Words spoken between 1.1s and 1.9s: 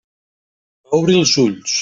els ulls.